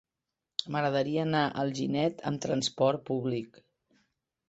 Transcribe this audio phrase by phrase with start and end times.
[0.75, 3.65] M'agradaria anar a Alginet amb transport públic.